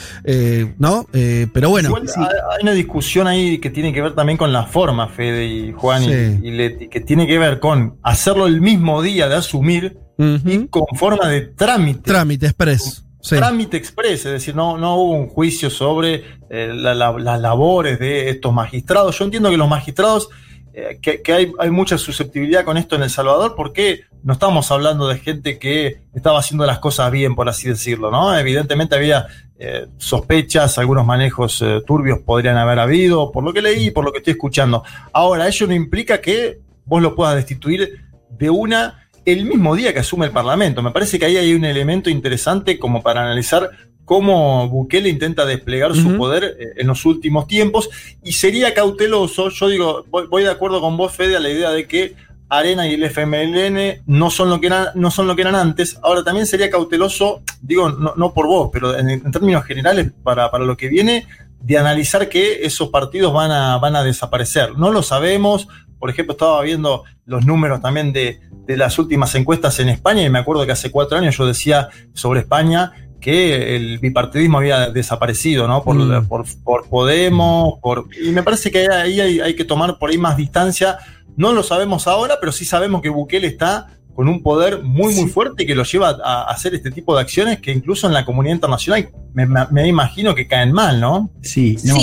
[0.79, 1.07] ¿no?
[1.13, 1.95] pero bueno.
[1.97, 6.03] Hay una discusión ahí que tiene que ver también con la forma, Fede y Juan
[6.05, 10.87] y, Leti, que tiene que ver con hacerlo el mismo día de asumir y con
[10.95, 12.01] forma de trámite.
[12.03, 13.07] Trámite express.
[13.29, 18.53] Trámite express, es decir, no, no hubo un juicio sobre eh, las labores de estos
[18.53, 19.19] magistrados.
[19.19, 20.29] Yo entiendo que los magistrados,
[20.73, 25.09] eh, que, hay, hay, mucha susceptibilidad con esto en El Salvador, porque no estamos hablando
[25.09, 28.37] de gente que estaba haciendo las cosas bien, por así decirlo, ¿no?
[28.39, 29.27] Evidentemente había
[29.59, 34.19] eh, sospechas, algunos manejos turbios podrían haber habido, por lo que leí, por lo que
[34.19, 34.85] estoy escuchando.
[35.13, 39.99] Ahora, ello no implica que vos lo puedas destituir de una el mismo día que
[39.99, 40.83] asume el Parlamento.
[40.83, 43.71] Me parece que ahí hay un elemento interesante como para analizar
[44.05, 47.91] cómo Bukele intenta desplegar su poder eh, en los últimos tiempos
[48.23, 51.89] y sería cauteloso, yo digo, voy, de acuerdo con vos, Fede, a la idea de
[51.89, 52.15] que
[52.49, 55.99] Arena y el FMLN no son lo que eran, no son lo que eran antes.
[56.05, 60.77] Ahora también sería cauteloso, digo, no, por vos, pero en, términos generales para, para, lo
[60.77, 61.27] que viene,
[61.61, 64.79] de analizar que esos partidos van a, van a desaparecer.
[64.79, 65.67] No lo sabemos,
[65.99, 70.41] por ejemplo, estaba viendo los números también de, las últimas encuestas en España y me
[70.41, 75.83] acuerdo que hace cuatro años yo decía sobre España que el bipartidismo había desaparecido, ¿no?
[75.83, 76.29] Por, mm.
[76.29, 80.99] por, Podemos, por, y me parece que ahí hay, que tomar por ahí más distancia.
[81.37, 85.29] No lo sabemos ahora, pero sí sabemos que Bukele está con un poder muy, muy
[85.29, 88.55] fuerte que lo lleva a hacer este tipo de acciones que incluso en la comunidad
[88.55, 91.31] internacional me, imagino que caen mal, ¿no?
[91.43, 91.97] Sí, no,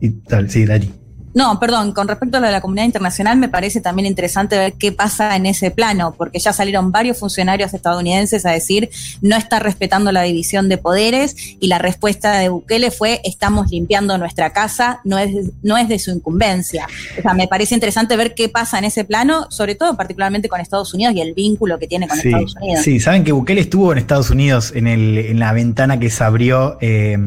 [0.00, 0.90] Y, tal, sí, Dari.
[1.36, 4.72] No, perdón, con respecto a lo de la comunidad internacional, me parece también interesante ver
[4.72, 8.88] qué pasa en ese plano, porque ya salieron varios funcionarios estadounidenses a decir
[9.20, 14.16] no está respetando la división de poderes y la respuesta de Bukele fue estamos limpiando
[14.16, 16.86] nuestra casa, no es, no es de su incumbencia.
[17.18, 20.62] O sea, me parece interesante ver qué pasa en ese plano, sobre todo particularmente con
[20.62, 22.82] Estados Unidos y el vínculo que tiene con Estados Unidos.
[22.82, 26.24] Sí, saben que Bukele estuvo en Estados Unidos en, el, en la ventana que se
[26.24, 27.18] abrió eh,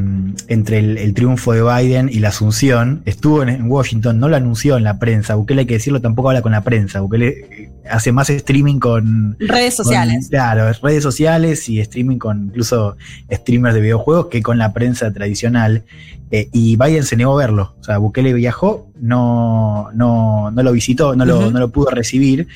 [0.48, 4.84] entre el, triunfo de Biden y la asunción, estuvo en Washington no lo anunció en
[4.84, 5.36] la prensa.
[5.36, 7.02] Bukele hay que decirlo, tampoco habla con la prensa.
[7.02, 9.38] Bukele eh, hace más streaming con...
[9.40, 10.28] Redes sociales.
[10.30, 12.98] claro, redes sociales y streaming con incluso
[13.32, 15.84] streamers de videojuegos que con la prensa tradicional.
[16.32, 17.76] Eh, y Biden se negó a verlo.
[17.80, 22.48] O sea, Bukele viajó, no, no, no lo visitó, no, lo, no lo pudo recibir.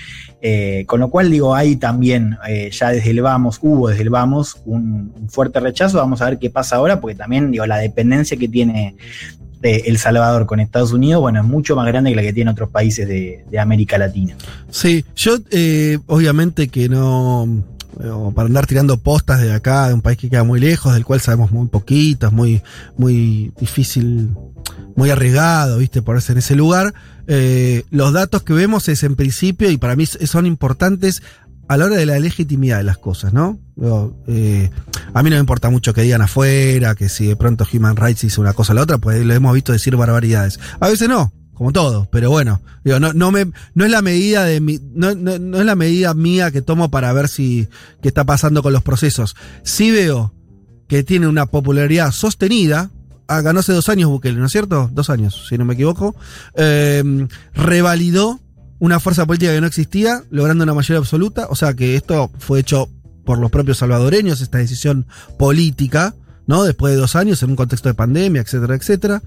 [0.41, 4.10] Eh, con lo cual, digo, hay también, eh, ya desde el vamos, hubo desde el
[4.10, 5.97] vamos un, un, fuerte rechazo.
[5.97, 8.95] Vamos a ver qué pasa ahora, porque también, digo, la dependencia que tiene
[9.63, 12.69] El Salvador con Estados Unidos, bueno, es mucho más grande que la que tiene otros
[12.69, 14.36] países de, de América Latina.
[14.69, 15.38] Sí, yo
[16.08, 17.47] obviamente que no
[18.34, 21.21] para andar tirando postas de acá, de un país que queda muy lejos, del cual
[21.21, 22.62] sabemos muy poquito, es muy,
[22.97, 24.32] muy difícil,
[24.95, 26.93] muy arriesgado, viste, ponerse en ese lugar.
[27.28, 31.21] Eh, los datos que vemos es en principio, y para mí son importantes
[31.67, 33.60] a la hora de la legitimidad de las cosas, ¿no?
[34.28, 34.69] Eh,
[35.13, 38.23] a mí no me importa mucho que digan afuera, que si de pronto Human Rights
[38.23, 40.60] hizo una cosa o la otra, pues lo hemos visto decir barbaridades.
[40.80, 44.60] A veces no, como todo, pero bueno, digo, no, me, no es la medida de
[44.60, 47.67] mi, no, es la medida mía que tomo para ver si
[48.02, 49.36] qué está pasando con los procesos.
[49.63, 50.34] Sí veo
[50.88, 52.91] que tiene una popularidad sostenida.
[53.28, 54.89] Ganó hace dos años Bukele, ¿no es cierto?
[54.91, 56.15] Dos años, si no me equivoco.
[56.56, 58.39] Eh, revalidó
[58.83, 61.47] una fuerza política que no existía, logrando una mayoría absoluta.
[61.49, 62.89] O sea que esto fue hecho
[63.23, 65.07] por los propios salvadoreños, esta decisión
[65.39, 66.15] política,
[66.47, 66.65] ¿no?
[66.65, 69.21] Después de dos años, en un contexto de pandemia, etcétera, etcétera.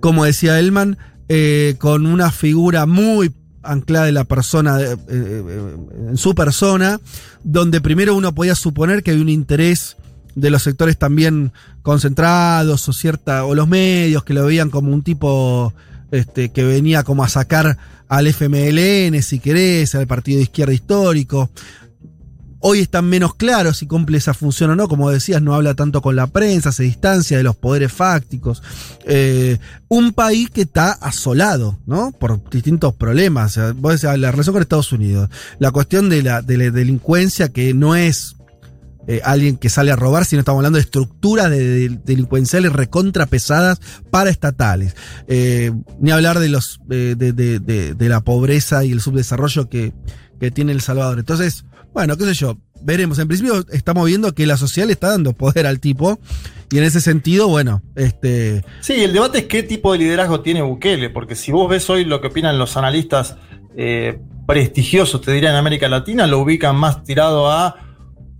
[0.00, 0.96] Como decía Elman,
[1.28, 3.30] eh, con una figura muy
[3.62, 5.76] anclada de la persona, eh, eh,
[6.08, 6.98] en su persona,
[7.42, 9.98] donde primero uno podía suponer que había un interés
[10.34, 15.02] de los sectores también concentrados o cierta, o los medios que lo veían como un
[15.02, 15.74] tipo
[16.14, 17.76] este, que venía como a sacar
[18.08, 21.50] al FMLN, si querés, al partido de izquierda histórico.
[22.60, 24.88] Hoy están menos claros si cumple esa función o no.
[24.88, 28.62] Como decías, no habla tanto con la prensa, se distancia de los poderes fácticos.
[29.04, 32.12] Eh, un país que está asolado, ¿no?
[32.12, 33.58] Por distintos problemas.
[33.76, 35.28] vos decías, la relación con Estados Unidos.
[35.58, 38.36] La cuestión de la, de la delincuencia que no es
[39.06, 43.26] eh, alguien que sale a robar, sino estamos hablando de estructuras de, de, delincuenciales recontra
[43.26, 44.96] pesadas para estatales.
[45.28, 49.92] Eh, ni hablar de los de, de, la pobreza y el subdesarrollo que,
[50.40, 51.18] que tiene El Salvador.
[51.18, 53.18] Entonces, bueno, qué sé yo, veremos.
[53.18, 56.18] En principio estamos viendo que la sociedad le está dando poder al tipo.
[56.70, 58.64] Y en ese sentido, bueno, este.
[58.80, 62.04] Sí, el debate es qué tipo de liderazgo tiene Bukele, porque si vos ves hoy
[62.04, 63.36] lo que opinan los analistas
[63.76, 67.83] eh, prestigiosos, te diría en América Latina, lo ubican más tirado a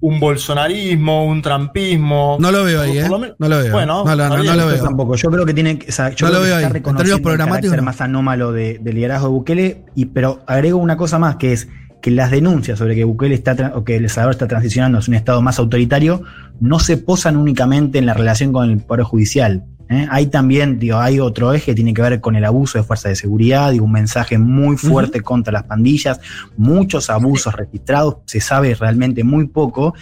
[0.04, 2.36] un bolsonarismo, un trampismo.
[2.38, 3.08] No lo veo ahí, ¿eh?
[3.08, 3.72] No lo veo.
[3.72, 4.82] Bueno, no, no, lo veo.
[4.82, 5.16] Tampoco.
[5.16, 6.64] Yo creo que tiene o sea, yo no lo veo ahí.
[6.64, 7.82] En términos programáticos.
[7.82, 11.68] más anómalo de, de liderazgo de Bukele, y, pero agrego una cosa más que es
[12.02, 15.16] que las denuncias sobre que Bukele está o que El Salvador está transicionando hacia un
[15.16, 16.22] estado más autoritario
[16.60, 19.64] no se posan únicamente en la relación con el poder judicial.
[19.88, 20.06] ¿Eh?
[20.10, 23.08] Hay también, digo, hay otro eje que tiene que ver con el abuso de fuerza
[23.08, 26.20] de seguridad, digo, un mensaje muy fuerte contra las pandillas,
[26.56, 29.94] muchos abusos registrados, se sabe realmente muy poco,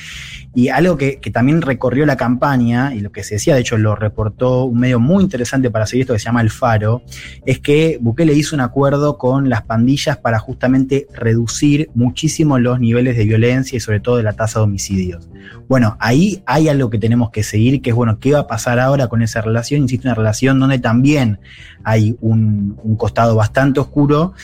[0.55, 3.79] y algo que, que, también recorrió la campaña, y lo que se decía, de hecho
[3.79, 7.03] lo reportó un medio muy interesante para seguir esto que se llama El Faro,
[7.47, 13.17] es que Bukele hizo un acuerdo con las pandillas para justamente reducir muchísimo los niveles
[13.17, 15.29] de violencia y sobre todo de la tasa de homicidios.
[15.69, 18.79] Bueno, ahí hay algo que tenemos que seguir, que es, bueno, ¿qué va a pasar
[18.79, 19.83] ahora con esa relación?
[19.83, 21.41] Insisto, una relación donde también
[21.85, 24.35] hay un, un costado bastante oscuro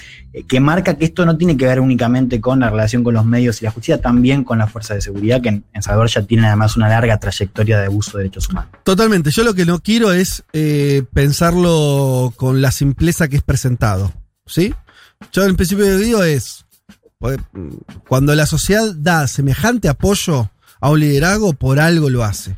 [0.47, 3.61] que marca que esto no tiene que ver únicamente con la relación con los medios
[3.61, 6.77] y la justicia, también con la fuerza de seguridad, que en, Salvador ya tienen además
[6.77, 8.71] una larga trayectoria de abuso de derechos humanos.
[8.85, 14.13] Totalmente, yo lo que no quiero es eh, pensarlo con la simpleza que es presentado,
[14.47, 14.75] ¿sí?
[15.33, 16.67] Yo en principio digo es,
[17.19, 17.39] pues,
[18.07, 22.55] cuando la sociedad da semejante apoyo a un liderazgo, por algo lo hace.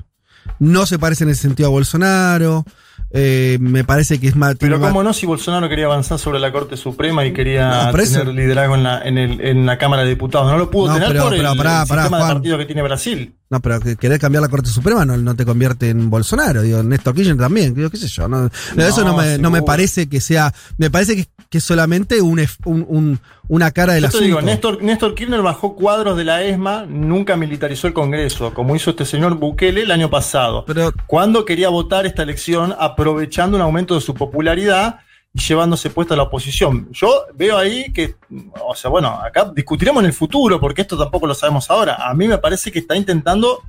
[0.58, 2.64] No se parece en ese sentido a Bolsonaro,
[3.12, 4.56] eh, me parece que es más.
[4.58, 8.76] Pero cómo no, si Bolsonaro quería avanzar sobre la Corte Suprema y quería tener liderazgo
[8.76, 11.22] en la, en, el, en la Cámara de Diputados, no lo pudo no, tener pero,
[11.24, 12.28] por pero, el, pará, el pará, sistema Juan.
[12.28, 13.34] de partido que tiene Brasil.
[13.50, 16.62] No, pero que querer cambiar la Corte Suprema no, no te convierte en Bolsonaro.
[16.62, 18.28] Digo, Néstor Kirchner también, digo, qué sé yo.
[18.28, 20.54] No, no, eso no me, no me parece que sea.
[20.78, 24.24] Me parece que, que es solamente un, un, un, una cara te asunto.
[24.24, 28.90] digo, Néstor, Néstor Kirchner bajó cuadros de la ESMA, nunca militarizó el Congreso, como hizo
[28.90, 30.64] este señor Bukele el año pasado.
[30.64, 35.00] Pero, cuando quería votar esta elección aprovechando un aumento de su popularidad
[35.32, 36.88] y llevándose puesta la oposición.
[36.92, 38.16] Yo veo ahí que,
[38.60, 41.96] o sea, bueno, acá discutiremos en el futuro, porque esto tampoco lo sabemos ahora.
[42.08, 43.62] A mí me parece que está intentando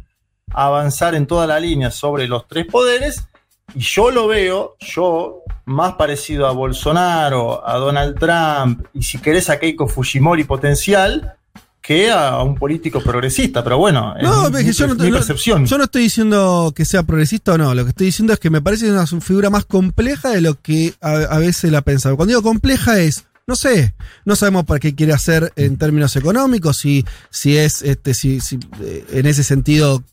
[0.54, 3.28] avanzar en toda la línea sobre los tres poderes,
[3.74, 9.50] y yo lo veo, yo, más parecido a Bolsonaro, a Donald Trump, y si querés
[9.50, 11.38] a Keiko Fujimori potencial,
[11.82, 15.18] que a un político progresista, pero bueno, No, es es que yo no, mi no-
[15.18, 15.66] percepción.
[15.66, 17.74] yo no estoy diciendo que sea progresista o no.
[17.74, 20.94] Lo que estoy diciendo es que me parece una figura más compleja de lo que
[21.02, 22.16] a, a veces la pensaba.
[22.16, 26.78] Cuando digo compleja es, No sé, no sabemos para qué quiere hacer en términos económicos,
[26.78, 30.04] si, si es, este, si, si eh, en ese sentido,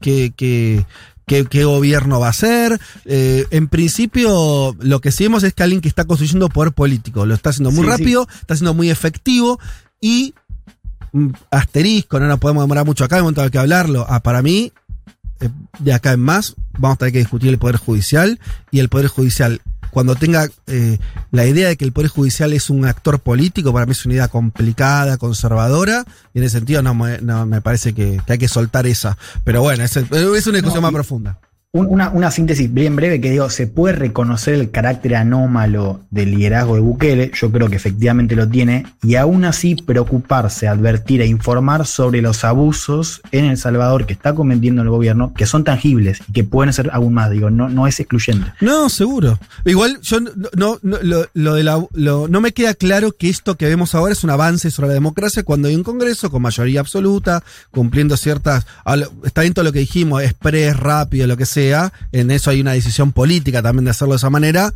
[0.00, 0.86] que, que,
[1.26, 2.80] qué, gobierno va a ser.
[3.04, 7.26] Eh, en principio, lo que sí vemos es que alguien que está construyendo poder político,
[7.26, 9.58] lo está haciendo muy rápido, está siendo muy efectivo
[10.00, 10.32] y
[11.50, 14.06] asterisco, no nos podemos demorar mucho acá, un momento que hablarlo.
[14.08, 14.72] Ah, para mí,
[15.40, 15.48] eh,
[15.78, 18.38] de acá en más, vamos a tener que discutir el Poder Judicial
[18.70, 20.98] y el Poder Judicial cuando tenga eh,
[21.32, 24.14] la idea de que el Poder Judicial es un actor político, para mí es una
[24.14, 29.18] idea complicada, conservadora, y en ese sentido no, me parece que, hay que soltar esa.
[29.44, 31.38] Pero bueno, es, es una discusión más profunda
[31.72, 36.80] una, síntesis bien breve que digo, se puede reconocer el carácter anómalo del liderazgo de
[36.80, 42.22] Bukele, yo creo que efectivamente lo tiene, y aún así preocuparse, advertir e informar sobre
[42.22, 46.42] los abusos en El Salvador que está cometiendo el gobierno, que son tangibles y que
[46.42, 48.52] pueden ser aún más, digo, no, no es excluyente.
[48.60, 49.38] No, seguro.
[49.64, 50.98] Igual yo no, no,
[51.34, 54.72] lo, de la, no me queda claro que esto que vemos ahora es un avance
[54.72, 58.66] sobre la democracia cuando hay un Congreso con mayoría absoluta, cumpliendo ciertas,
[59.24, 61.59] está bien todo lo que dijimos, express, rápido, lo que sea
[62.12, 64.72] en eso hay una decisión política también de hacerlo de esa manera.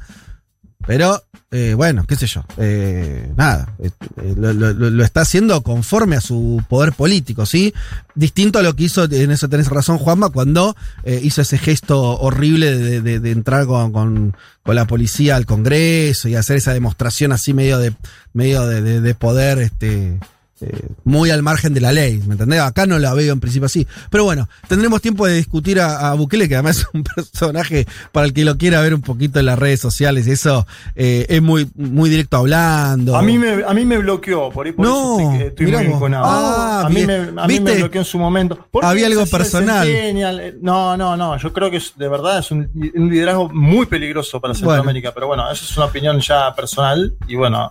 [0.87, 2.45] Pero, eh, bueno, qué sé yo.
[2.59, 3.91] Eh, nada, eh,
[4.37, 7.73] lo, está haciendo conforme a su poder político, ¿sí?
[8.15, 13.01] Distinto a lo que hizo, en eso tenés razón, Juanma, cuando hizo ese gesto horrible
[13.01, 14.35] de, entrar con, con,
[14.67, 17.95] la policía al Congreso y hacer esa demostración así medio de,
[18.33, 20.19] medio de, poder, este,
[20.65, 22.61] eh, muy al margen de la ley, ¿me entendés?
[22.61, 23.87] Acá no la veo en principio así.
[24.11, 28.33] Pero bueno, tendremos tiempo de discutir a, Bukele, que además es un personaje para el
[28.33, 30.27] que lo quiera ver un poquito en las redes sociales.
[30.27, 33.17] Eso eh, es muy, muy directo hablando.
[33.17, 36.85] A mí me, a mí me bloqueó, por ahí por no, eso estoy, muy ah,
[36.87, 38.67] a, mí me, a mí me, bloqueó en su momento.
[38.81, 39.87] Había algo personal.
[39.87, 41.37] Eh, no, no, no.
[41.37, 45.13] Yo creo que es, de verdad es un, liderazgo muy peligroso para Centroamérica.
[45.13, 47.15] Pero bueno, eso es una opinión ya personal.
[47.29, 47.69] Y bueno,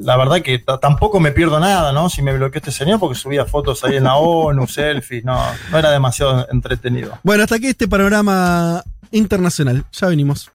[0.00, 2.08] la verdad que tampoco me pierdo nada, ¿no?
[2.08, 5.40] Si me bloqueó este señor porque subía fotos ahí en la ONU, selfies, no,
[5.70, 7.18] no era demasiado entretenido.
[7.22, 9.84] Bueno, hasta aquí este panorama internacional.
[9.92, 10.46] Ya venimos.